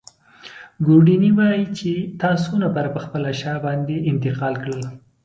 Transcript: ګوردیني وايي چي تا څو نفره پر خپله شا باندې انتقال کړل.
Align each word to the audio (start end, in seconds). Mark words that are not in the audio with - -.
ګوردیني 0.85 1.31
وايي 1.37 1.65
چي 1.77 1.93
تا 2.19 2.29
څو 2.43 2.51
نفره 2.63 2.89
پر 2.95 3.01
خپله 3.05 3.29
شا 3.41 3.53
باندې 3.65 3.95
انتقال 4.11 4.53
کړل. 4.63 4.81